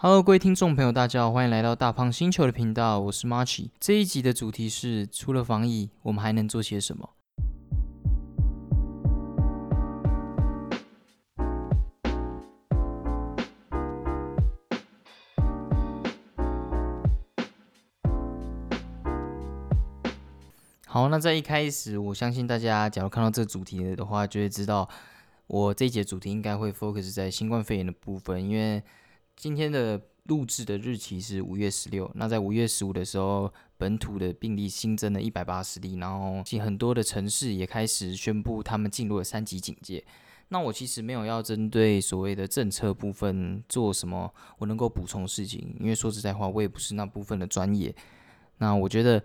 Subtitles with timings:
[0.00, 3.70] Hello，各位听众朋友，大家好，欢迎来到大胖星球的频道，我是 Marchi。
[3.80, 7.10] 这一集的主题是：除了防疫，我们还能做些什么？
[20.86, 24.88] 好，那在一开始，我相信大家，假如看到这个主题的话，就会知道
[25.48, 28.80] 我这一节主题应该会 focus 在新冠肺炎的部分，因为
[29.38, 40.04] 今天的录制的日期是五月十六，那在五月十五的时候，本土的病例新增了一百八十例，然后很多的城市也开始宣布他们进入了三级警戒。
[40.48, 44.28] 那我其实没有要针对所谓的政策部分做什么
[44.58, 47.94] 我能够补充事情，因为说实在话，我也不是那部分的专业。
[48.58, 49.22] 那我觉得。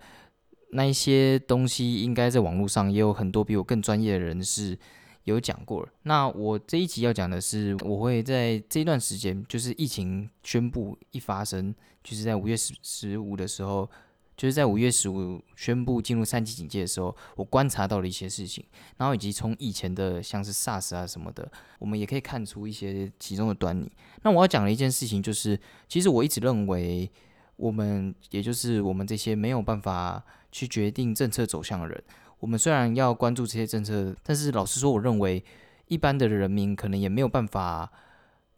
[0.76, 4.76] 那一些东西应该在网络上也有很多比我更专业的人士
[5.24, 5.86] 有讲过。
[6.02, 13.88] 那我这一集要讲的是，我会在这段时间，就是疫情宣布一发生，就是在五月十十五的时候，
[14.36, 18.64] 就是在五月十五宣布进入三级警戒的时候，我观察到了一些事情，
[18.98, 23.90] 然后以及从以前的像是 SARS 啊什么的，我们也可以看出一些其中的端倪。
[24.22, 27.10] 那我要讲的一件事情就是，其实我一直认为，
[27.56, 30.24] 我们也就是我们这些没有办法。
[30.54, 32.04] 去决定政策走向的人，
[32.44, 35.42] 我们虽然要关注这些政策，但是老实说，我认为
[35.86, 37.90] 一般的人民可能也没有办法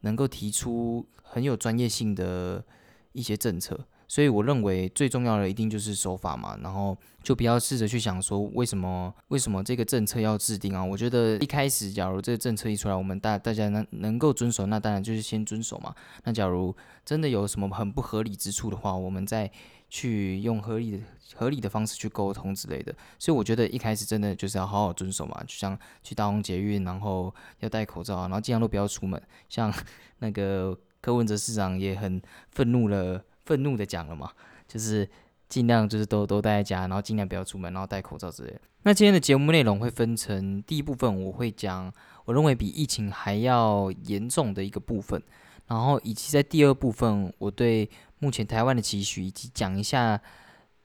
[0.01, 2.65] 能够提出很有专业性的
[3.13, 3.79] 一些政策。
[4.09, 10.85] 所以我认为最重要的一定就是守法嘛，然后就不要试着去想说为什么为什么这个政策要制定啊？
[10.85, 15.95] 我觉得一开始假如这个政策一出来，我们大大家能能够遵守，那当然就是先遵守嘛。
[16.25, 19.51] 那假如真的有什么很不合理之处的话，我们再
[19.89, 20.99] 去用合理的
[21.35, 22.95] 合理的方式去沟通之类的。
[23.19, 29.21] 所以我觉得一开始真的就是要好好遵守嘛，就像去大红捷运，然后要戴口罩，然后尽量都不要出门。
[29.49, 29.73] 像
[30.21, 32.21] 那个柯文哲市长也很
[32.51, 33.23] 愤怒了。
[33.45, 34.29] 愤怒的讲了嘛，
[34.67, 35.09] 就是
[35.49, 38.53] 尽量就是都都待在家，然后尽量不要出门，然后戴口罩之类。
[38.83, 41.93] 那今天的节目内容会分成第一部分，我会讲
[42.25, 45.23] 我认为比疫情还要严重的一个部分，
[45.69, 47.89] 然后以及在第二部分，我对
[48.19, 50.21] 目前台湾的期许，以及讲一下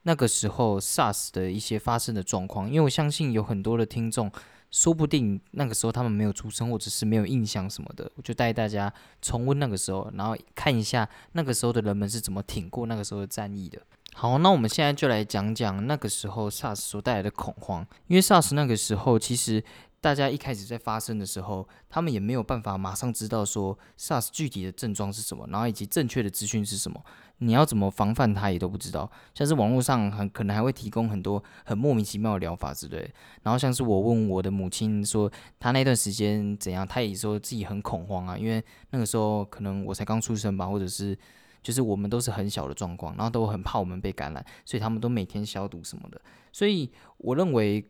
[0.02, 4.30] 那个时候 SARS 的一些发生的状况，因为我相信有很多的听众。
[4.70, 8.90] 说不定那个时候他们没有出生，或者是没有印象什么的，我就带大家
[9.20, 13.78] 重温那个时候，然后看一下那个时候的人们是怎么挺过那个时候的战役的。
[14.14, 19.62] 好，那我们现在就来讲讲那个时候 SARS 所带来的恐慌，因为 SARS 那个时候其实。
[20.02, 27.00] 大家一开始在发生的时候，他们也没有办法马上知道说 SARS 具体的症状是什么，然后以及正确的资讯是什么，
[27.44, 29.10] 你要怎么防范它也都不知道。
[29.34, 32.98] 像是网络上很可能还会提供很多很莫名其妙的疗法之类。
[33.42, 41.18] 然后像是我问我的母亲说，她那段时间怎样，她也说自己很恐慌啊，因为那个时候可能我才刚出生吧，或者是
[41.62, 46.20] 就是我们都是很小的状况，然后都很怕我们被感染，所以他们都每天消毒什么的。
[46.52, 47.84] 所以我认为。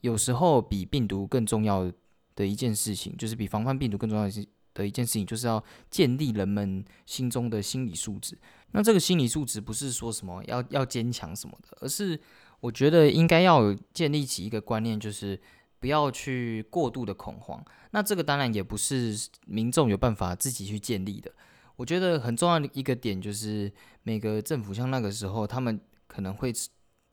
[0.00, 1.90] 有时候比病毒更重要
[2.36, 8.36] 的一件事情，就是比防范病毒更重要的的一件事情，就是要建立人们心中的心理素质。
[8.74, 12.20] 那这个心理素质不是说什么要要坚强什么的，而是
[12.60, 15.40] 我觉得应该要建立起一个观念，就是
[15.80, 17.64] 不要去过度的恐慌。
[17.92, 21.32] 那这个当然也不是民众有办法自己去建立的。
[21.76, 26.52] 我觉得很重要的一个点就是，每个政府像那个时候，他们可能会。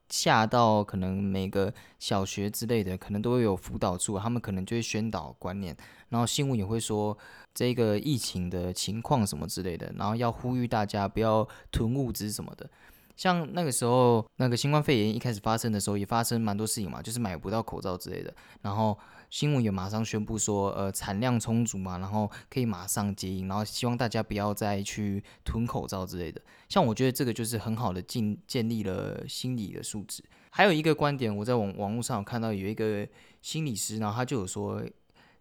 [0.08, 5.74] 下到可能每个小学之类的，可能都会有辅导处，他们可能就会宣导观念，
[6.10, 7.16] 然后新闻也会说
[7.54, 12.68] 这个疫情的情况什么之类的，然后要呼吁大家不要囤物资什么的。
[13.16, 18.98] 像那个时候，那个新冠肺炎一开始发生的时候，也发生蛮多事情嘛，就是买不到口罩之类的，然后。
[19.32, 26.38] 新闻也马上宣布说，呃，产量充足嘛，然后可以马上接应，然后希望大家不要再去囤口罩之类的。
[26.68, 30.22] 像我觉得这个就是很好的建建立了心理的素质。
[30.50, 33.08] 还有一个观点，我在网网络上有看到有一个
[33.40, 34.84] 心理师，然后他就有说，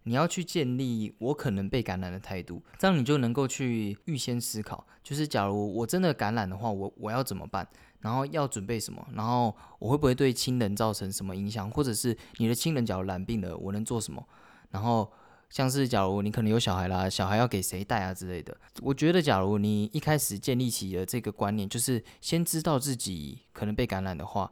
[0.04, 7.68] 你要去建立我可能被感染的态度，这样你就能够去预先思考，就是假如我真的感染的话，我我要怎么办？
[8.00, 9.08] 然后要准备什么？
[9.14, 11.70] 然后我会不会对亲人造成什么影响？
[11.70, 14.26] 或者是你的亲人假如染病了，我能做什么？
[14.72, 15.12] 然后
[15.52, 18.58] 像是假如你可能有小孩啦，小孩要给谁带啊之类的。
[18.82, 24.52] 我觉得假如你一开始建立起了这个观念，就是先知道自己可能被感染的话，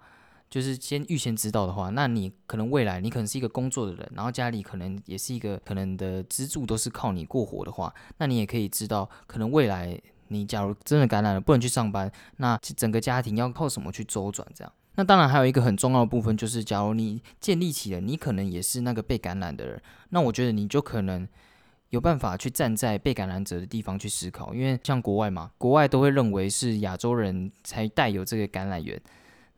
[0.49, 9.99] 就是先预先知道的话，那你可能未来你可能是一个工作的人，然后家里可能也是一个可能的支柱都是靠你过活的话，那你也可以知道可能未来。
[10.31, 14.47] 你假如真的感染了，不能去上班，那整个家庭要靠什么去周转？
[14.53, 21.27] 这样，那当然还有一个很重要的部分，就是假如你建立起了，你可能也是那个被感染的人，那我觉得你就可能
[21.89, 29.01] 有办法去站在被感染者的地方去思考，因为像国外嘛，国外都会认为是亚洲人才带有这个感染源，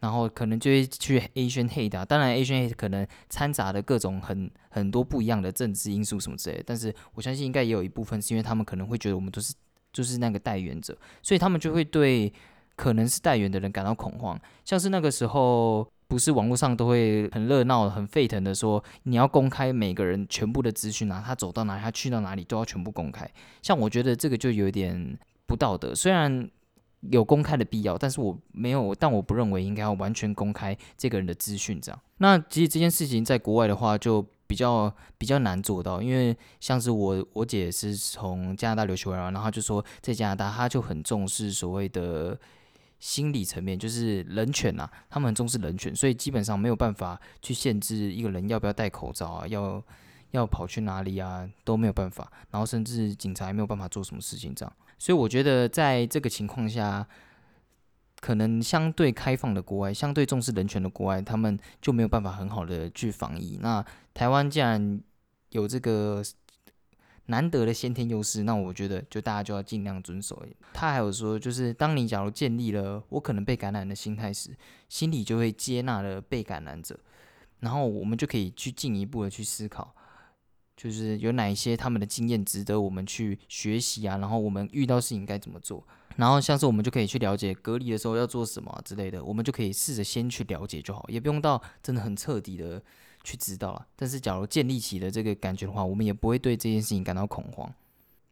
[0.01, 2.03] 然后可能就会去 Asian hate 啊。
[2.03, 9.53] 当然 Asian hate 可能掺杂的各种很很多不一样的政治因素什么之类，但是我相信应该也有一部分是因为他们可能会觉得我们都是
[9.94, 12.33] 就是那个代言者，所以他们就会对
[12.75, 15.89] 可能是代言的人感到恐慌，像是那个时候。
[16.12, 23.25] 不是网络上都会很热闹、很沸腾的说，你要公开每个人全部的资讯啊，他走到哪，他去到哪里都要全部公开。
[23.62, 25.18] 像我觉得这个就有点
[25.48, 26.50] 不道德，虽然
[27.09, 31.80] 有公开的必要，但是我没有，但我不认为应该要完全公开这个人的资讯。
[31.81, 42.39] 这样，那其实这件事情在国外的话就比较比较难做到，因为像是我我姐是从加拿大留学回来，然后就说在加拿大他就很重视所谓的。
[43.01, 49.83] 心理层面就是人权呐，他们很重视人权，所以基本上没有办法去限制一个人要不要戴口罩啊，要
[50.30, 54.71] 要跑去哪里啊都没有办法，然后甚至警察也没有办法做什么事情这样。
[55.01, 57.07] 所以我觉得在这个情况下，
[58.19, 63.57] 可能相对开放的国外，相对重视人权的国外，他们就没有办法很好的去防疫。
[63.59, 63.83] 那
[64.13, 65.01] 台湾既然
[65.50, 66.24] 有这个。
[67.27, 70.44] 难得的先天优势，那我觉得就大家就要尽量遵守。
[70.74, 74.50] 他还有说，就是当你假如建立了我可能被感染的心态时，
[74.89, 77.00] 心里就会接纳了被感染者，
[77.59, 79.95] 然后我们就可以去进一步的去思考，
[80.81, 85.85] 就是有哪一些他们的经验值得我们去学习啊，然后我们遇到事情该怎么做，
[86.15, 92.81] 然后像是我们就可以去了解隔离的时候要做什么之类的，我们就可以试着先去了解就好，也不用到真的很彻底的。
[93.23, 97.71] 去知道了，但是假如建立起了这个感觉的话，我们也不会对这件事情感到恐慌。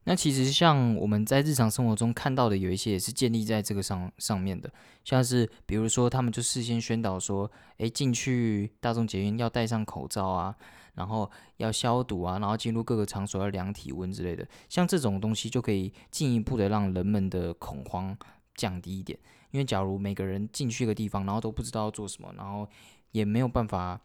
[0.05, 4.67] 那其实像我们在日常生活中看到的，有一些也是建立在这个上上面的，
[5.05, 10.55] 像是比如说他们就事先宣导说，诶，进去大众捷运要戴上口罩啊，
[10.95, 18.17] 然后要消毒啊，然后进入各个场所要量体温之类的，像这种东西就可以进一步的让人们的恐慌
[18.55, 19.17] 降低一点。
[19.51, 22.67] 因为假如每个人进去一个地方，然后都不知道要做什么，然后
[23.11, 23.99] 也没有办法。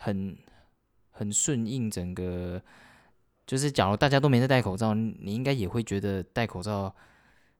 [0.00, 0.38] 很
[1.10, 2.62] 很顺应整个，
[3.44, 6.94] 就是假如大家都没在戴口罩，你应该也会觉得戴口罩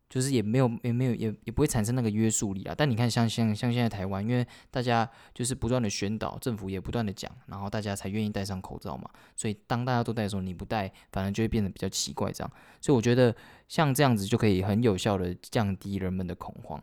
[0.09, 2.75] 就是也没有也没有也也不会产生那个约束力啊。
[2.77, 9.09] 但你看像像像现在台湾，因为大家就是不断的宣导，政府也不断的讲，然后大家才愿意戴上口罩嘛。
[9.37, 12.53] 所以当大家都戴的时候，你不戴，反而就会变得比较奇怪这样。
[12.81, 13.35] 所以我觉得
[13.69, 16.83] 像这样子就可以很有效的降低人们的恐慌。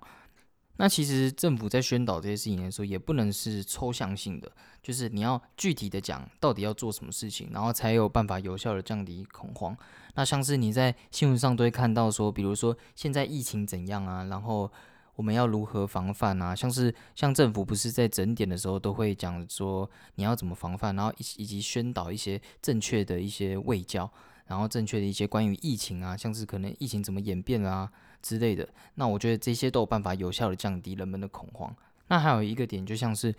[0.77, 4.51] 那其实政府在宣导这些事情的时候，也不能是抽象性的，
[4.83, 9.75] 就是你要具体的讲到底要做什么事情，然后才有办法有效的降低恐慌。
[10.15, 14.69] 那像是你在新闻上都会看到说，比如说现在疫情怎样啊，然后
[15.15, 24.11] 我们要如何防范啊，像是像政府不是在整点的时候都会讲说你要怎么防范，然后以以及宣导一些正确的一些卫教，
[24.47, 27.89] 然后正确的一些关于疫情啊，像是可能疫情怎么演变啊。
[28.25, 31.75] 之类的，那我觉得这些都有办法有效的降低人们的恐慌。
[32.07, 33.31] 那还有一个点，就像是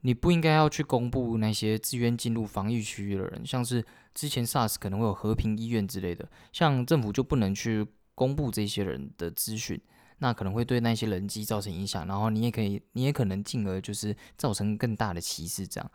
[0.00, 3.84] 你不应该要去公布那些自愿进入防疫区域的人，像是
[4.14, 9.78] 之前 SARS 可能会有和平医院之类的，像政府就不能去公布这些人的资讯，
[10.20, 15.90] 那可能会对那些人机造成影响，然后你也可以，你也可能进而就是造成更大的歧视这样。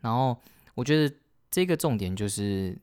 [0.00, 0.34] 然后
[0.74, 1.14] 我觉得
[1.50, 2.78] 这个重点就是，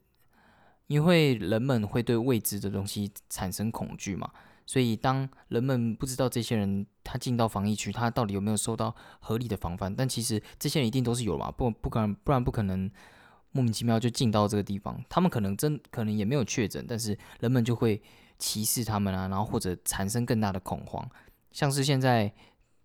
[0.86, 4.30] 因为人们会对未知的东西产生恐惧嘛。
[4.64, 9.94] 所以，当人们不知道这些人他进到防疫区，他到底有没有受到合理的防范？
[9.94, 12.90] 但其实这些人一定都是有嘛，不不可能，不然不可能
[13.50, 15.02] 莫名其妙就进到这个地方。
[15.08, 18.00] 他们可能真可能也没有确诊，但是人们就会
[18.38, 21.06] 歧视他们啊，然后或者产生更大的恐慌。
[21.50, 22.32] 像是现在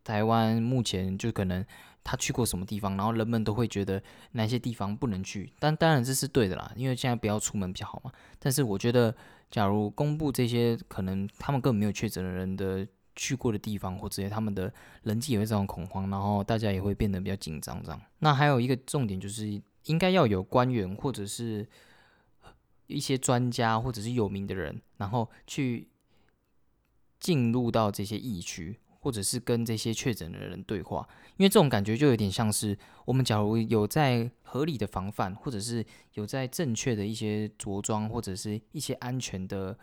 [0.04, 1.64] 台湾目前就可能
[2.04, 5.54] 他去过什么地方，然后人们都会觉得哪些地方不能去。
[5.60, 8.12] 但当然这是对的啦，因为现在不要出门比较好嘛。
[8.40, 9.16] 但是我觉得。
[9.50, 14.74] 假如公布这些可能他们根本没有确诊的人的去过的地方，或者他们的
[15.04, 17.82] 人际也会造成恐慌，然后大家也会变得比较紧张。
[17.84, 21.68] 这样，那还有一个重点就是，应该要有官员或者是
[22.88, 25.88] 一些专家或者是有名的人，然后去
[27.20, 28.80] 进入到这些疫区。
[29.00, 39.78] 或者是跟这些确诊的人对话，因为这种感觉就有点像是我们假如有在合理的防范，或者是有在正确的一些着装或者是一些安全的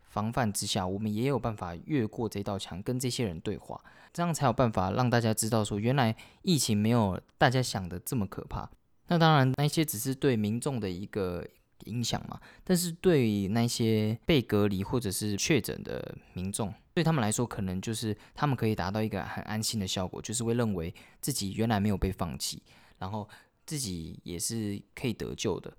[0.00, 3.80] 防范之下，我们也有办法越过这道墙，跟这些人对话，
[4.12, 8.68] 这样才有办法让大家知道说，原来疫情没有大家想的这么可怕。
[9.06, 11.46] 那当然，那些只是对民众的一个。
[11.86, 22.62] 影响嘛，但是对于那些被隔离或者是确诊的民众，对他们来说，可能就是他们可以达到一个很安心的效果，就是会认为自己原来没有被放弃，
[22.98, 23.28] 然后
[23.66, 25.72] 自己也是可以得救的。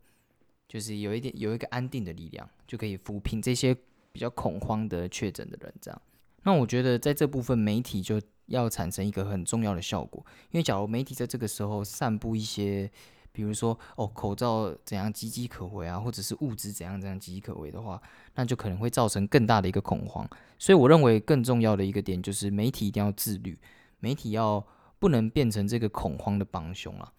[0.68, 3.76] 就是有一点有一个安定的力量，就可以抚平这些
[4.12, 5.72] 比较恐慌的确诊的人。
[5.80, 6.02] 这样，
[6.42, 12.90] 那我觉得在这部分媒体就要产生一个很重要的效果，因为假如媒体在这个时候散布一些，
[13.32, 18.02] 比如说哦口罩怎样岌岌可危啊，或者是物资怎样怎样岌岌可危的话，
[18.34, 20.28] 那就可能会造成更大的一个恐慌。
[20.58, 23.60] 所以我认为更重要的一个点就是媒体一定要自律，
[24.00, 24.66] 媒体要
[24.98, 27.14] 不能变成这个恐慌的帮凶啊。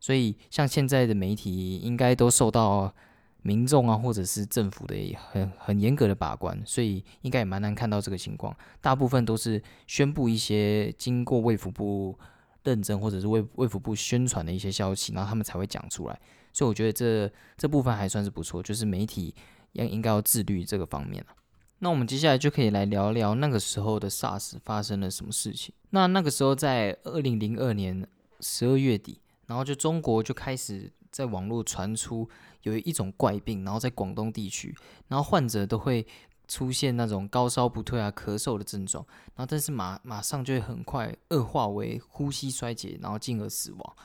[0.00, 2.94] 所以，像现在的媒体应该都受到
[3.42, 4.94] 民众啊，或者是政府的
[5.30, 8.56] 很很严格的把关，所以应该也蛮难看到这个情况。
[8.80, 12.16] 大部分都是宣布一些经过卫福部
[12.62, 16.20] 认证或者是卫卫福部宣传的一些消息，然后他们才会讲出来。
[16.52, 19.34] 所以我觉得这这部分还算是不错，就是媒体
[19.72, 21.34] 应应该要自律这个方面了。
[21.80, 25.74] 那我们接下来就可以来聊聊那个时候的 SARS 发生了什么事情。
[25.90, 28.06] 那那个时候在二零零二年
[28.40, 29.20] 十二月底。
[29.48, 32.28] 然后就中国就开始在网络传出
[32.62, 34.72] 有一种怪病，然后在广东地区，
[35.08, 36.06] 然后患者都会
[36.46, 43.96] 出现那种高烧不退啊、咳嗽的症状，然后但是马马上就会很快恶化为呼吸衰竭，然后进而死亡。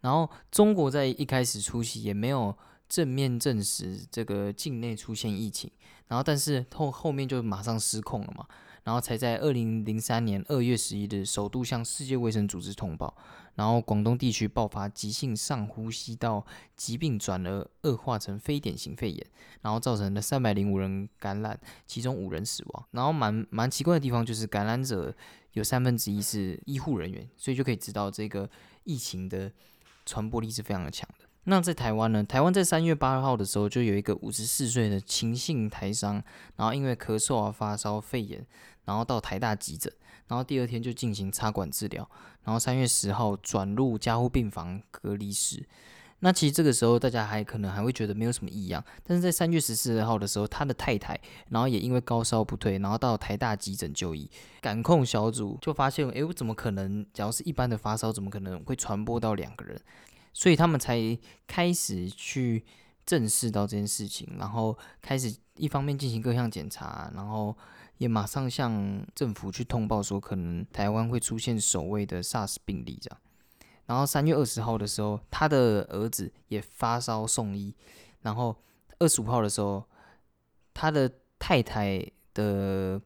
[0.00, 2.56] 然后中国在一开始初期也没有
[2.88, 5.70] 正面证实这个境内出现疫情，
[6.08, 8.46] 然后但是后后面就马上失控了嘛，
[8.84, 13.14] 然后才在二零零三年二月十一日首度向世界卫生组织通报。
[13.56, 16.44] 然后广东地区爆发急性上呼吸道
[16.76, 19.26] 疾病，转而恶化成非典型肺炎，
[19.62, 22.84] 然后造成了三百零五人感染，其中五人死亡。
[22.90, 25.14] 然后蛮蛮奇怪的地方就是感染者
[25.52, 28.50] 有三分之一是医护人员，所以就可以知道这个
[28.82, 29.52] 疫情的
[30.04, 31.24] 传播力是非常的强的。
[31.46, 32.24] 那在台湾呢？
[32.24, 36.14] 台湾在三月八号的时候就有一个五十四岁的秦姓台商，
[36.56, 38.44] 然后因为咳嗽啊、发烧、肺炎，
[38.84, 39.92] 然后到台大急诊。
[40.26, 42.08] 然后第二天就进行插管治疗，
[42.44, 45.68] 然后三月十号转入加护病房隔离室。
[46.20, 54.30] 那其实这个时候大家还可能还会觉得没有什么异样，但是在三月十四号的时候，他的太太然后也因为高烧不退，然后到台大急诊就医，
[54.62, 57.04] 感控小组就发现，哎，我怎么可能？
[57.12, 59.78] 假如是一般的发烧，怎么可能会传播到两个人？
[60.32, 60.98] 所以他们才
[61.46, 62.64] 开始去
[63.04, 67.54] 正视到这件事情，然后开始一方面进行各项检查，然后。
[67.98, 73.20] 也马上向政府去通报说，可能台湾会出现首位的 SARS 病例这样。
[73.86, 77.74] 然后三月二十号的时候，他的儿子也发烧送医。
[78.22, 78.56] 然后
[78.98, 79.84] 二十五号的时候，
[80.72, 83.00] 他的太太的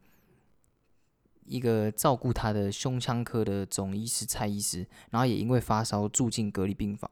[1.45, 7.11] 一个照顾他的胸腔科的总医师蔡医师，然后也因为发烧住进隔离病房。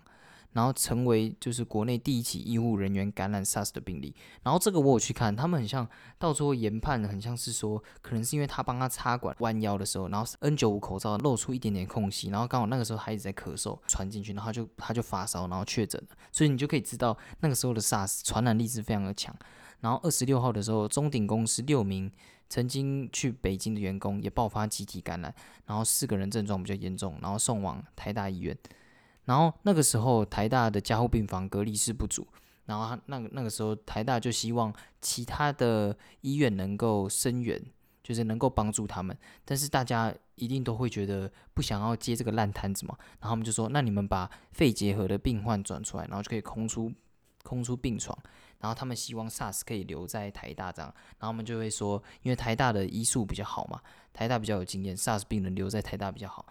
[0.57, 4.15] 然后成为就是国内第一起医护人员感染 SARS 的病例。
[4.43, 5.87] 然后这个我有去看，他们很像
[6.19, 16.17] 到最后研判，很像是说，可能是因为他帮他插管弯腰的时候，然后 N95 口罩露出一点点空隙，然后刚好那个时候孩子在咳嗽，传进去，然后就他就发烧，然后确诊了。
[16.33, 19.37] 所以你就可以知道那个时候的 SARS 传染力是非常的强。
[19.81, 22.11] 然后二十六号的时候，中鼎公司六名
[22.49, 25.35] 曾经去北京的员工也爆发集体感染，
[25.67, 28.57] 然后四个人症状比较严重，然后送往台大医院。
[29.27, 32.27] 然后那个时候台大的加护病房隔离室不足，
[32.65, 37.61] 然后那个那个时候台大就希望其他的医院能够声援，
[38.03, 39.17] 就是能够帮助他们。
[39.45, 46.93] 但是大家一定都会觉得不想要接这个烂摊子嘛，然后他们就说：那你们把肺结核的病患转出来，然后就可以空出
[47.43, 48.17] 空出病床。
[48.59, 53.81] 然后他们希望 SARS 可以留在台大这样，然后我们就会说，因为台大的医术比较好嘛，
[54.15, 56.47] 台大比较有经验，SARS 病人留在台大比较好。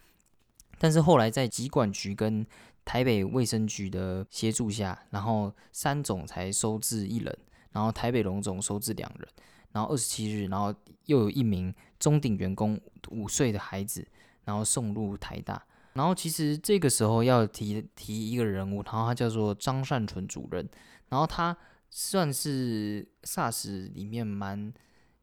[0.77, 2.45] 但是后来在疾管局跟
[2.83, 7.35] 台北卫生局的协助下，然后三总才收治一人，
[7.71, 9.27] 然后台北龙总收治两人，
[9.71, 10.71] 然后二十七日，然后
[11.05, 12.79] 又有一名中鼎员工
[13.09, 14.05] 五岁的孩子，
[14.43, 15.65] 然后送入台大。
[15.93, 20.69] 然后其实这个时候要提提一个人物，然后他叫做张善存主任，
[21.09, 21.57] 然后他
[21.89, 24.71] 算是 SARS 里面蛮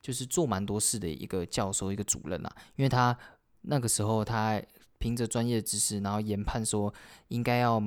[0.01, 3.17] 就是做蛮多事的一个教授一个主任啊，因为他
[3.61, 4.61] 那个时候他。
[5.03, 6.95] 凭着专业知识，然后研判说
[7.27, 7.83] 应该要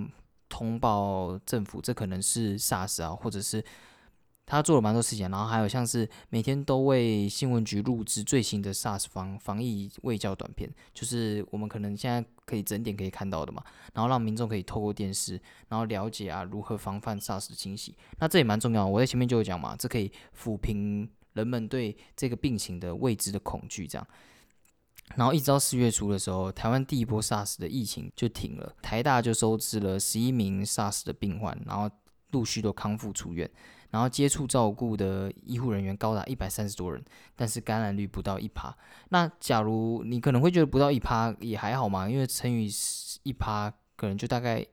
[0.50, 3.64] 通报政府，这可能是 SARS 啊，或者是
[4.46, 18.86] 他做了蛮多事情，然后还有像是每天都为新闻局录制最新的 SARS 防防疫卫教短片，就是我们可能现在可以整点可以看到的嘛，然后让民众可以透过电视，然后了解啊如何防范 SARS 的侵袭，那这也蛮重要。
[18.86, 24.06] 我在前面就有讲嘛，这可以抚平人们对这个病情的未知的恐惧，这样。
[25.14, 31.90] 然后一直到四月初的时候，台湾第一波 SARS 的疫情就停了，台大就收治了十一名 SARS 的病患，然后
[32.32, 33.50] 陆续都康复出院，
[33.92, 37.02] 然后接触照顾的医护人员高达一百三十多人，
[37.36, 38.76] 但是感染率不到一趴。
[39.10, 42.70] 那假如你可能会觉得不到一趴也还好嘛，因为乘以
[43.24, 44.66] 一趴可能就大概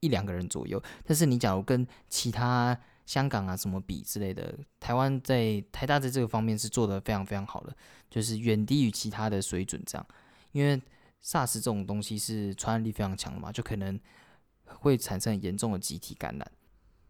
[0.00, 7.76] 一两个人左右，但是你假如跟其他香港啊什么比之类的，台湾在台大在这个方面是做的非常非常好的，
[8.08, 10.06] 就是远低于其他的水准这样。
[10.52, 10.80] 因为
[11.24, 13.98] SARS 这种东西是传染力非常强的嘛，就可能
[14.66, 16.52] 会产生严重的集体感染。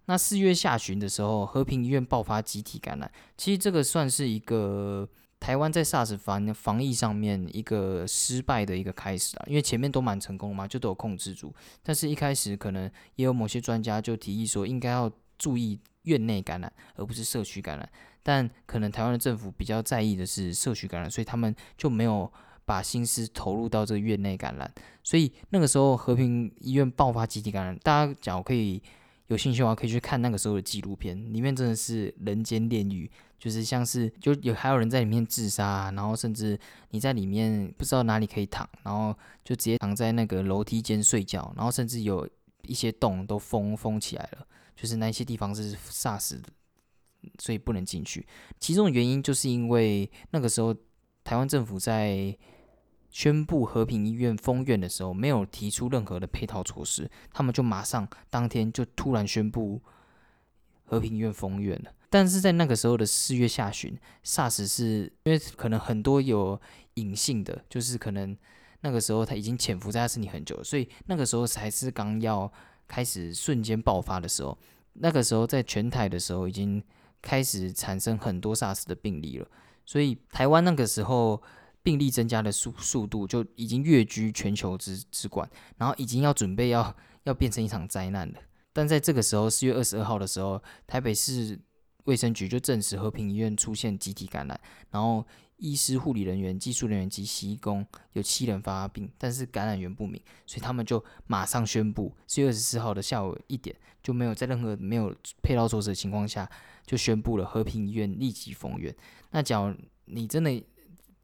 [0.07, 5.09] 那四月下旬的时候，和平医院爆发集体感染，其实这个算是一个
[5.39, 9.45] 台湾在 SARS 防防疫上面一个失败的一个开始啊。
[9.47, 17.89] 因为前面都蛮成功的嘛，就都有控制住，但是一开始可能也有某些专家就提议说，应该要注意院内感染，而不是社区感染。
[18.23, 22.33] 但可能台湾的政府比较在意的是社区感染，所以他们就没有
[22.65, 24.73] 把心思投入到这个院内感染。
[25.03, 28.83] 所以那个时候和平医院爆发集体感染，大家讲可以。
[29.29, 36.59] 有兴趣的话，可以去看那个时候的纪录片，里面真的是人间炼狱，就是像是就有还有人在里面自杀，然后甚至
[36.91, 42.29] 你在里面不知道哪里可以躺，然后就直接躺在那个楼梯间睡觉，然后甚至有
[42.65, 46.49] 一些洞都封封起来了，就是那些地方是煞死的，
[47.39, 48.27] 所以不能进去。
[48.61, 50.75] 其中的原因就是因为那个时候
[51.25, 52.37] 台湾政府在。
[53.15, 59.79] 宣布和平医院封院的时候，没有提出任何的配套措施，他们就马上当天就突然宣布
[60.87, 61.93] 和平医院封院了。
[62.09, 66.59] 但是在那个时候的四月下旬，SARS 是因为可能很多有
[66.95, 68.35] 隐性的，就是可能
[68.81, 72.51] 那个时候他已经潜伏在他身体很久了，所以那个时候才是刚要
[72.93, 74.59] 开始瞬间爆发的时候。
[74.93, 76.83] 那个时候在全台的时候，已经
[77.23, 79.47] 开始产生很多 SARS 的病例了，
[79.87, 81.43] 所以台湾那个时候。
[81.85, 88.39] 病例增加的速速度就已经跃居全球之之冠，然后已经要准备要要变成一场灾难了。
[88.73, 91.59] 但在这个时候，四月二十二号的时候，台北市
[92.05, 94.61] 卫生局就证实和平医院出现集体感染，
[94.93, 95.27] 然后
[95.63, 106.51] 医师、护理人员、技术人员及洗衣工有七人发病，但是感染源不明，所以他们就马上宣布，四月二十四号的下午一点，就没有在任何没有配套措施的情况下，
[106.85, 108.95] 就宣布了和平医院立即封院。
[109.31, 109.75] 那假如
[110.07, 110.63] 你真的。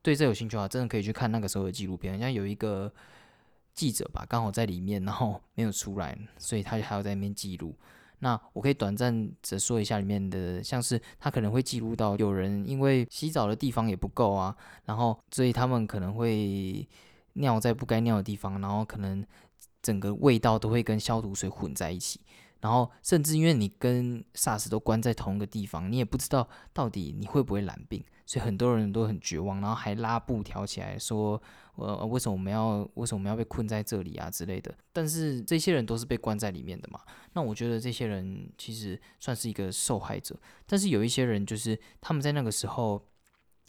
[0.01, 2.15] 对这有兴趣的话，真的可以去看那个时候的纪录片。
[2.15, 2.91] 好像有一个
[3.75, 7.77] 记者吧，刚好在里面，然后没有出来，所以他还要在那边记录。
[8.21, 16.87] 那我可以短暂的说一下里面的，像是他可能会记录到有人因为洗澡的地方也不够啊，然后所以他们可能会
[17.35, 19.25] 尿在不该尿的地方，然后可能
[19.81, 22.21] 整个味道都会跟消毒水混在一起。
[22.61, 31.41] 然后，甚至因为你跟 SARS 都关在同一个地方，你也不知道到底你会不会染病，所以很多人都很绝望，然后还拉布条起来说
[31.77, 37.01] ：“呃，为什么我们要为什么我们要被困在这里啊之类的？”但是这些人都是被关在里面的嘛。
[37.35, 40.37] 那我觉得这些人其实算是一个受害者。
[40.67, 43.01] 但是有一些人就是他们在那个时候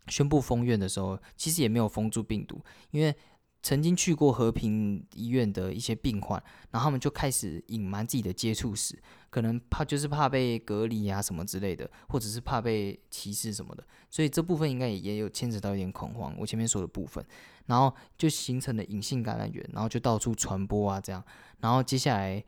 [0.07, 2.59] 宣布封院的时候，其实也没有封住病毒，
[2.91, 3.15] 因为。
[3.61, 6.41] 曾经去过和平医院的一些病患，
[6.71, 8.97] 然后他们就开始隐瞒自己的接触史，
[9.29, 16.33] 可能怕就是怕被隔离啊什么之类的，或者是怕被歧视什么的，所以这部分应该也也有牵扯到一点恐慌。
[16.37, 17.23] 我前面说的部分，
[17.65, 21.21] 然后就形成了隐性感染源，然后就到处传播啊这样，
[21.59, 22.41] 然后接下来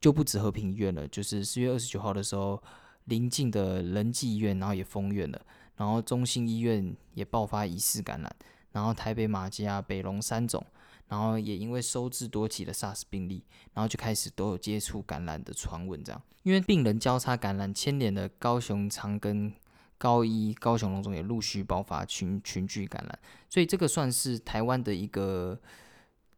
[0.00, 2.62] 就不止和平医院了，就是四月二十九号的时候，
[3.06, 5.40] 临近的仁济医院然后也封院了，
[5.76, 8.36] 然后中心医院也爆发疑似感染。
[8.74, 10.62] 然后台北马基啊、北龙三种，
[11.08, 19.50] 然后也因为收治多起的 SARS 病例，然后就开始都有接触感染的传闻，这样，因为病人交叉感染牵连的高雄长庚、
[19.96, 25.58] 高一、高雄龙总也陆续爆发群群聚感染，所以这个算是台湾的一个。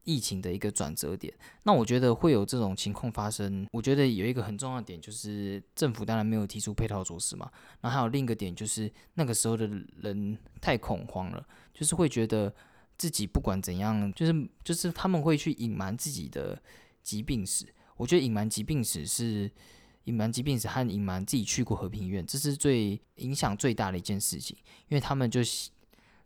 [0.07, 3.67] 疫情的一个转折点，那我觉得会有这种情况发生。
[3.73, 7.51] 我觉得有一个很重要的点，就是政府当然没有提出配套措施嘛。
[7.81, 9.69] 然后还有另一个点，就是那个时候的
[10.01, 12.55] 人太恐慌了，就是会觉得
[12.97, 16.63] 自己不管怎样，就是就是他们会去隐瞒自己的
[17.03, 17.67] 疾病史。
[17.97, 19.51] 我觉得隐瞒疾病史是
[20.05, 24.57] 隐瞒疾病史和隐瞒自己去过和平医院，这是最影响最大的一件事情，
[24.89, 25.41] 因为他们就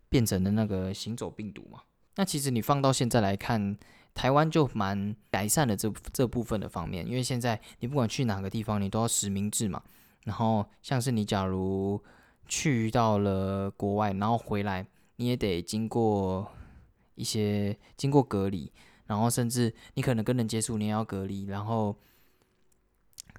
[0.07, 1.81] 变成了那个行走病毒嘛。
[2.15, 3.77] 那其实你放到现在来看，
[4.13, 9.81] 台湾就蛮改善了这这部分的方面，因为现在你不管去哪个地方，你都要实名制嘛。
[10.25, 11.99] 然后像是你假如
[12.47, 16.51] 去到了国外，然后回来，你也得经过
[17.15, 18.71] 一些经过隔离，
[19.05, 21.97] 然后甚至你可能跟人接触，你也要隔离，然后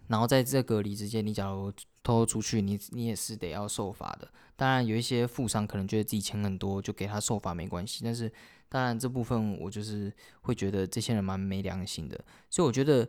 [0.09, 4.31] 然后在这隔离之间，你假如偷偷出去，你你也是得要受罚的。
[4.57, 8.33] 当然有一些富商可能觉得自己钱很多，就给他受罚没关系，但是。
[8.73, 10.11] 当然，这部分我就是
[10.41, 13.07] 会觉得这些人蛮没良心的，所以我觉得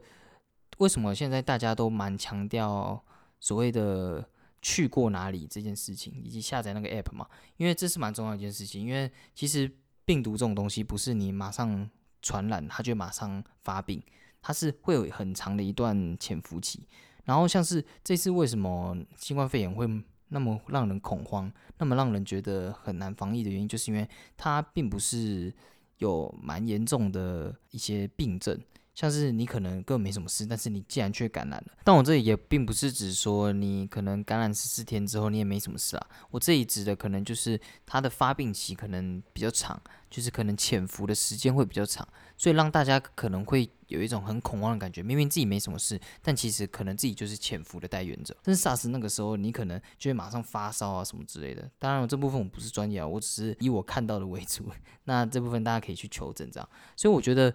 [0.80, 3.02] 为什么现在大家都蛮强调
[3.40, 4.28] 所谓的
[4.62, 7.26] 去过哪里这件事情，以及下载那个 app 嘛？
[7.56, 8.86] 因为这是蛮重要一件事情。
[8.86, 9.72] 因为其实
[10.04, 11.90] 病毒这种东西不是你马上
[12.22, 14.04] 传染，它就马上发病，
[14.42, 16.86] 它是会有很长的一段潜伏期。
[17.26, 19.88] 然后像是这次为什么新冠肺炎会
[20.30, 25.54] 那么让人恐慌，那么让人觉得很难防疫的原因，就是因为它并不是
[26.00, 28.60] 有蛮严重的一些病症。
[28.96, 31.74] 像是你可能根本没什么事，但是你竟然却感染了。
[31.84, 36.08] 但我这里也并不是指说你可能感染十四天之后你也没什么事啊。
[36.30, 39.82] 我这里指的可能就是它的发病期可能比较长，
[40.12, 42.08] 就是可能潜伏的时间会比较长，
[42.38, 45.02] 所以让大家可能会有一种很恐慌的感觉。
[45.02, 48.36] 明明自己没什么事，但其实可能自己就是潜伏的带源者。
[48.44, 51.70] 但是 SARS 那个时候你可能就会马上发烧啊什么之类的。
[51.80, 54.66] 当然这部分我不是专业啊，我只是以我看到的为主。
[55.06, 56.70] 那这部分大家可以去求证这样。
[56.96, 57.54] 所以我觉得。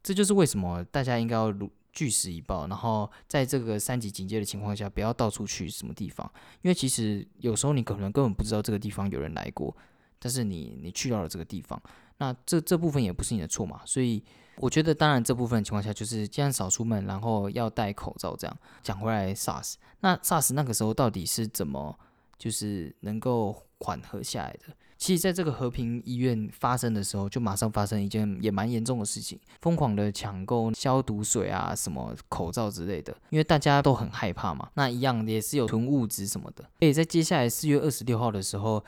[0.00, 6.30] 这就是为什么大家应该要如据实以报，然后在这个三级警戒的情况下，不要到处去什么地方，
[6.62, 9.76] 因为其实有时候你可能根本不知道这个地方有人来过，
[10.20, 11.82] 但是你你去到了这个地方，
[12.18, 13.82] 那这这部分也不是你的错嘛。
[13.84, 14.22] 所以
[14.60, 18.58] 我觉得，当然这部分情况下就是尽量少出门，然后要戴口罩这样。
[18.82, 21.98] 讲回来，SARS，那 SARS 那个时候到底是怎么
[22.36, 24.74] 就是能够缓和下来的？
[24.96, 34.68] 其实，在这个和平医院发生的时候，就马上发生一件也蛮严重的事情，疯狂的抢购消毒水啊、什么口罩之类的，因为大家都很害怕嘛。
[34.74, 36.64] 那一样也是有囤物资什么的。
[36.80, 38.84] 所以在接下来四月二十六号的时候，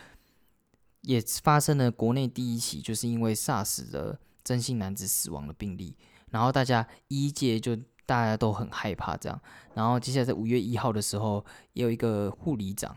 [1.02, 5.96] 也发生了国内第一起，就是因为 SARS 的真姓男子死亡的病例。
[6.30, 7.76] 然后大家一届就
[8.06, 9.40] 大家都很害怕这样。
[9.74, 12.96] 然后接下来在五月一号的时候，也有一个护理长。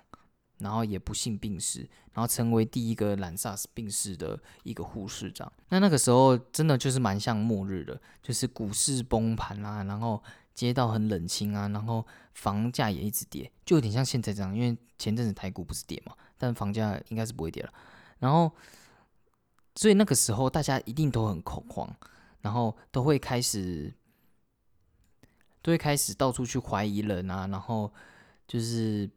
[0.60, 1.82] 然后也不幸病逝，
[2.14, 5.52] 然后成为第一个染 SARS 病逝的一个护士长。
[5.68, 14.56] 那那个时候真的就是蛮像末日的，就是股市崩盘啊，然后街道很冷清啊，然后房价也一直跌，就有点像现在这样。
[14.56, 17.74] 因为前阵子台股不是跌嘛，但房价应该是不会跌了。
[18.20, 18.50] 然后，
[19.76, 21.90] 所以那个时候大家一定都很恐慌，
[22.42, 23.94] 然后都会开始，
[25.62, 27.94] 都会开始到处去怀疑人啊，然后
[28.48, 29.10] 就是。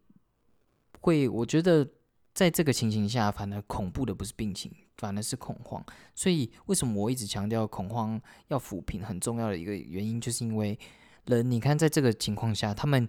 [1.02, 1.88] 会，我觉得
[2.34, 5.84] 在这个情形下，反而恐怖的不是病情，反而是恐慌。
[6.16, 10.76] 所以，为什么我一直强调恐慌要抚平很重要的一个原因，就是因为
[11.26, 13.08] 人，你看，在这个情况下，他们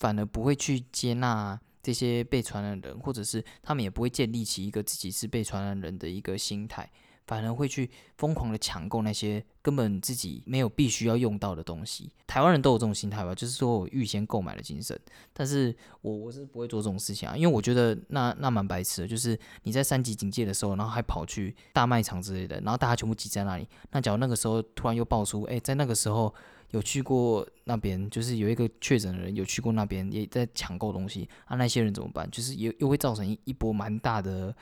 [0.00, 6.90] 反而不会去接纳这些被传染人，或者是他们也不会建立起一个自己是被传染人的一个心态。
[7.28, 12.08] 反而会去疯狂的抢购那些根本自己没有必须要用到的东西。
[12.24, 14.96] 台湾人都有这种心态吧，就是说我预先购买的精神。
[15.32, 19.08] 但是我我是不会做这种事情啊，因为我觉得那那蛮白痴的。
[19.08, 23.68] 就是你在三级警戒的时候，然后还跑去大卖场之类的，然后大家全部挤在那里。
[23.90, 26.32] 那假如那个时候突然又爆出，哎，在那个时候
[26.70, 32.30] 有去过那边，就是有一个确诊的人有去过那边，也在抢购东西啊，那些人怎么办？
[32.30, 34.54] 就是又又会造成一一波蛮大的。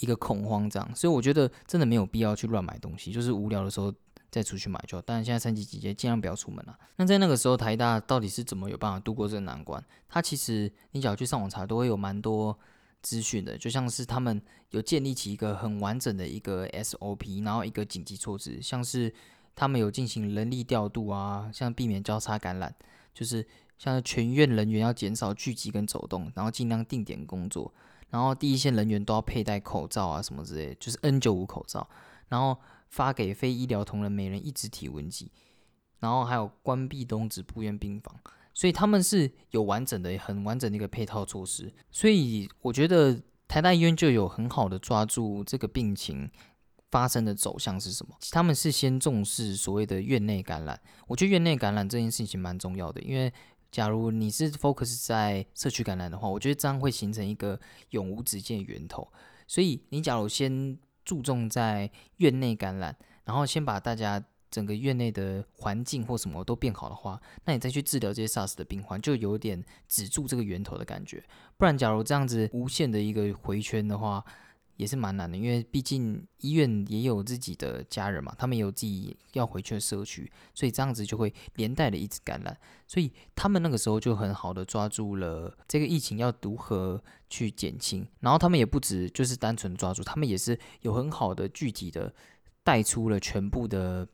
[0.00, 3.94] 一个恐慌这样，所以我觉得真的没有必要去乱买东西，就是无聊的时候
[4.28, 5.02] 再出去买就好。
[5.02, 6.76] 当然现在三级警戒，尽量不要出门了。
[6.96, 9.80] 那在那个时候，台大到底是怎么有办法度过这个难关？
[10.08, 12.58] 它其实你只要去上网查，都会有蛮多
[13.02, 13.56] 资讯的。
[13.56, 19.12] 就像是他们有建立起一个很完整的一个 SOP，然后一个紧急措施，像是
[19.54, 22.74] 他们有进行人力调度啊，像避免交叉感染，
[23.12, 23.46] 就是
[23.78, 27.72] 像全院人员要减少聚集跟走动，然后尽量定点工作。
[28.10, 31.88] 然后第一线人员都要佩戴口罩啊，什么之类，就是 N 九五口罩。
[32.28, 35.30] 然后发给非医疗同仁每人一支体温计，
[35.98, 38.14] 然后还有关闭东子部院病房，
[38.52, 41.72] 所以他们是有完整的、很完整的一个配套措施。
[41.90, 46.30] 所以我觉得台大医院就有很好的抓住这个病情
[46.94, 48.14] 发生的走向是什么。
[48.30, 53.32] 他们是先重视所谓的院内感染，我觉得院内感染这件事情蛮重要的，因为。
[53.74, 57.58] 假如你是 focus 在社区感染的话，我觉得这样会形成一个
[57.90, 59.12] 永无止境的源头。
[59.48, 71.24] 所以你假如先注重在院内感染，然后先把大家整个院内的环境或什么都变好的话，那你再去治疗这些 SARS 的病患，就有点止住这个源头的感觉。
[71.56, 74.24] 不然，假如这样子无限的一个回圈的话，
[74.76, 82.56] 也是蛮难的，因为毕竟医院也有自己的家人嘛，他们有自己要回去的社区，所以这样子就会连带的一直感染。
[82.86, 92.14] 所以他们那个时候就很好的抓住了这个疫情要如何去减轻，然后他们也不止就是单纯抓住，他们也是有很好的具体的
[92.62, 94.08] 带出了全部的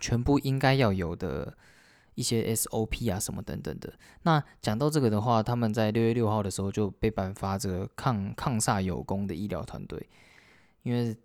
[0.00, 1.56] 全部应该要有的。
[2.18, 3.92] 一些 SOP 啊什么等等的。
[4.22, 10.08] 那讲到这个的话，他们在六月六号的时候就被颁发这个抗抗煞有功的医疗团队，
[10.82, 11.16] 因为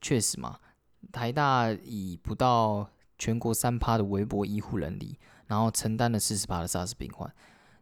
[0.00, 0.60] 确实嘛，
[1.10, 7.28] 台大以不到全国三趴的微薄医护能力，然后承担了四十趴的 SARS 病患，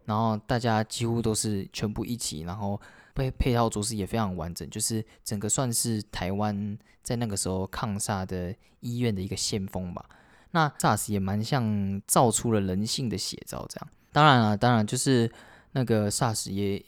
[0.07, 2.81] 然后大家几乎都是全部一起，然后
[3.15, 10.09] 配配套措施也非常完整，就是整个算是台湾在那个时候抗煞的医院的一个先锋吧。
[10.57, 15.31] 那 SARS 也蛮像造出了人性的写照这样，当然了，当然就是
[15.73, 16.83] 那个 SARS 也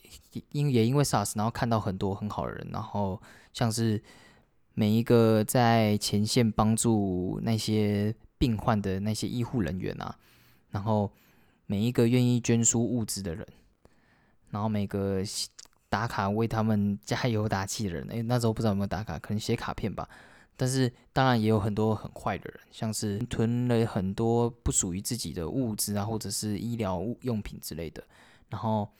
[0.52, 3.20] 因也因为 SARS，然后看到很多很好的人，然后
[3.52, 4.02] 像是
[4.72, 10.16] 每一个在前线帮助那些病患的那些医护人员啊，
[10.70, 11.12] 然后
[11.66, 13.46] 每一个愿意捐输物资的人，
[14.48, 15.22] 然后每个
[15.90, 20.08] 打卡为他们加油打气的人，诶，那时候不知道有没有打卡，可能写卡片吧。
[20.58, 28.02] 但是当然也有很多很坏的人，像是囤了很多不属于自己的物资啊，或者是医疗物用品之类的，
[28.48, 28.90] 然后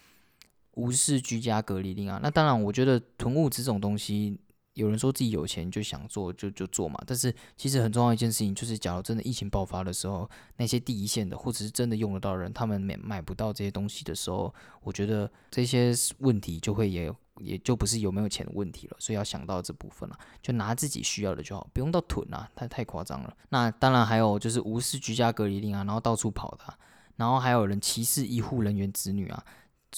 [0.75, 2.21] 无视居家隔离令啊。
[2.23, 4.39] 那当然，我觉得囤物资这种东西，
[4.79, 6.99] 有人说自己有钱就想做就就做嘛。
[7.07, 17.13] 但是其实很重要一件事情就是，假如真的疫情爆发的时候，那些第一线的或者是真的用得到人，他们买买不到这些东西的时候，我觉得这些问题就会也。
[17.41, 23.33] 也就不是有没有钱的问题了，所以要想到这部分了，就拿自己需要的就好，不用到囤啊，太太夸张了。
[23.51, 26.75] 那当然还有就是无视居家隔离令啊，然后到处跑的，
[27.15, 29.45] 然后还有人歧视医护人员子女啊，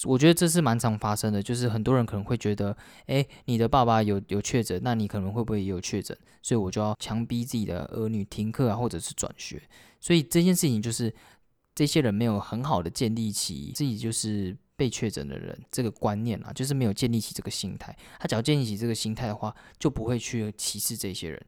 [0.04, 2.76] 我觉得这是蛮常发生的，就是很多人可能会觉得，
[3.06, 6.16] 哎，你的爸爸有有确诊，那你可能会不会也有确诊？
[6.42, 9.62] 所以我就要强逼自己的儿女停课啊，或者是转学。
[10.00, 11.14] 所以这件事情就是
[11.74, 14.56] 这些人没有很好的建立起自己就是。
[14.80, 17.94] 被确诊的人，这个观念啊，就是没有建立起这个心态。
[18.18, 21.38] 他只要建立起这个心态的话，就不会去歧视这些人。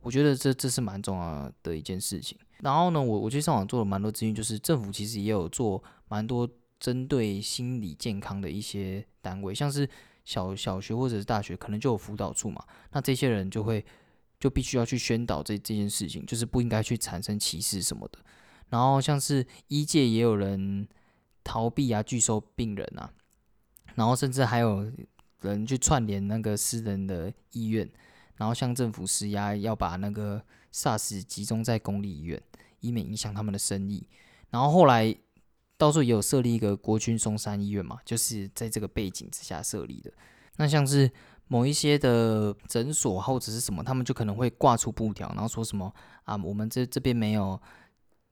[0.00, 2.36] 我觉得这这是蛮重要的一件事情。
[2.58, 6.44] 然后呢，我我去上网做了蛮多资讯，就是政府其实也有做蛮多
[6.82, 9.88] 针对心理健康的一些单位，像是
[10.24, 12.62] 小小学或者是大学，可能就有辅导处嘛。
[12.90, 13.84] 那这些人就会
[14.40, 18.18] 就必须要去宣导这这件事情，就是不应该去产生歧视什么的。
[18.70, 20.88] 然后像是医界也有人。
[21.44, 23.12] 逃避啊，拒收病人啊，
[23.96, 24.88] 然后甚至还有
[25.40, 27.90] 人去串联那个私人的医院，
[28.36, 30.40] 然后向政府施压，要把那个
[30.72, 32.40] SARS 集中在公立医院，
[32.78, 34.06] 以免影响他们的生意。
[34.50, 35.12] 然后后来
[35.82, 40.12] 到时候也有设立一个国军松山医院嘛，就是在这个背景之下设立的。
[40.58, 41.10] 那像是
[41.48, 45.92] 某一些的诊所或者是什么，他们就可能会挂出布条，然后说什么
[46.22, 47.60] 啊，我们这这边没有。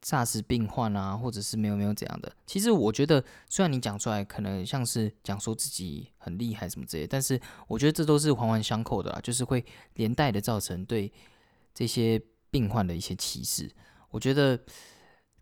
[0.03, 9.63] SARS 病患啊，或者是没有没有怎样的，其实我觉得，虽然你讲出来可能像是讲说自己很厉害什么之类，但是我觉得这都是环环相扣的啦，就是会
[9.97, 11.13] 连带的造成对
[11.75, 12.19] 这些
[12.51, 13.71] 病患的一些歧视。
[14.09, 14.59] 我觉得，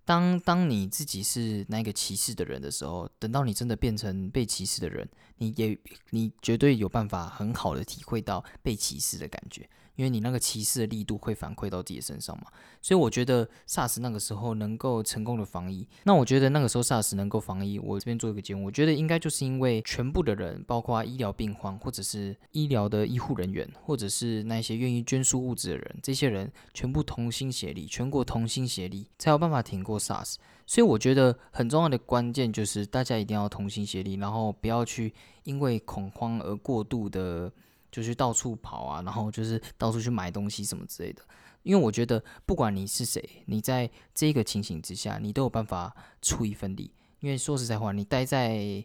[0.09, 9.69] 当当你自己是那个歧视的人的时候，等到你真的变成被歧视的人，你也你绝对有办法很好的体会到被歧视的感觉。
[9.99, 12.45] 因为你那个歧视的力度会反馈到自己身上嘛，
[12.81, 30.37] 所以我觉得 SARS 那个时候能够成功的防疫，那我觉得那个时候 SARS 能够防疫，我这边做一个结论，我觉得应该就是因为全部的人，包括医疗病患，或者是医疗的医护人员，或者是那些愿意捐输物资的人，这些人全部同心协力，全国同心协力，才有办法挺过 SARS。
[30.65, 37.53] 所以我觉得很重要的关键就是大家一定要同心协力，然后不要去因为恐慌而过度的。
[37.91, 41.23] 就去到处跑啊，然后就是到处去买东西什么之类的。
[41.65, 46.95] 因为我觉得，不管你是谁，你在这个情形之下，你都有办法出一份力。
[47.21, 48.83] 因为说实在话，你待在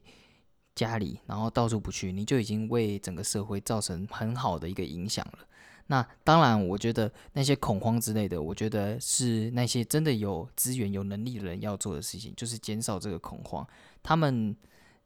[0.76, 5.39] 家里，然后到处不去，你就已经为整个社会造成很好的一个影响了。
[5.88, 13.66] 那当然，我觉得那些恐慌之类的，我觉得是那些真的有资源、有能力的人要做的事情，就是减少这个恐慌。
[14.02, 14.56] 他们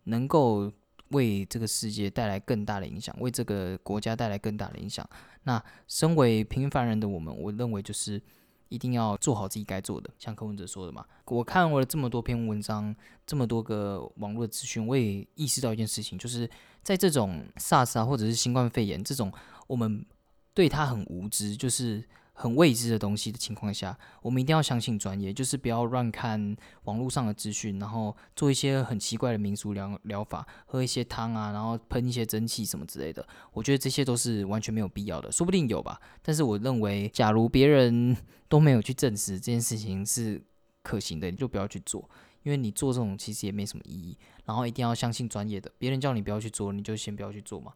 [0.06, 0.72] 能够。
[1.10, 5.08] 为这个世界带来更大的影响，为这个国家带来更大的影响。
[5.44, 8.22] 那身为平凡人的我们，我认为就是
[8.70, 10.10] 一定要做好自己该做的。
[10.18, 16.50] 像柯文哲说的嘛，我看过了这么多篇文章，这么多个网络资讯，我也意识到一件事情，就是
[16.84, 19.32] 在这种 SARS 啊，或者是新冠肺炎这种，
[19.68, 20.06] 我们
[20.54, 22.04] 对他很无知，就是。
[22.40, 33.28] 很未知的东西的情况下，我们一定要相信专业，就是不要乱看网络上的资讯，然后做一些很奇怪的民俗疗疗法，喝一些汤啊，然后喷一些蒸汽什么之类的。
[33.54, 36.00] 我觉得这些都是完全没有必要的，说不定有吧。
[36.22, 38.16] 但是我认为，假如别人
[38.48, 40.40] 都没有去证实这件事情是
[40.84, 42.08] 可行的，你就不要去做，
[42.44, 44.16] 因为你做这种其实也没什么意义。
[44.46, 47.74] 然后一定要相信专业的，别人叫你不要去做，你就先不要去做嘛。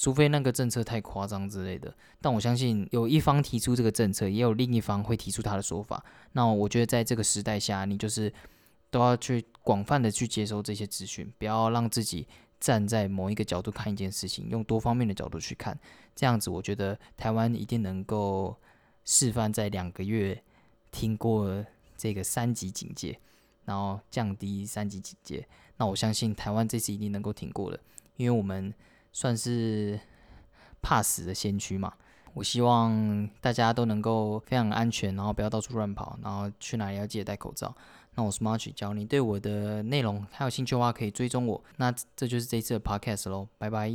[0.00, 6.02] 除非那个政策太夸张之类的，但我相信有一方提出这个政策，也有另一方会提出他的说法。
[6.32, 8.32] 那我觉得在这个时代下，你就是
[8.90, 12.26] 都要去广泛的去接收这些资讯，不要让自己
[12.58, 15.78] 站在某一个角度看一件事情，用多方面的角度去看。
[16.16, 18.56] 这样子，我觉得台湾一定能够
[19.04, 20.42] 示范在两个月
[20.90, 21.62] 听过
[21.98, 23.20] 这个三级警戒，
[23.66, 25.46] 然后降低三级警戒。
[25.76, 27.78] 那我相信台湾这次一定能够挺过的，
[28.16, 28.72] 因为我们。
[29.12, 29.98] 算是
[30.82, 31.92] 怕死的先驱嘛？
[32.32, 37.74] 我希望大家都能够非常安全，然后不要到处乱跑，然后去哪里要记得戴口罩。
[38.14, 41.62] 那我是 March，教你对我的内容还有兴趣的话，可以追踪我。
[41.76, 43.92] 那这就是这一次的 Podcast 喽，拜拜。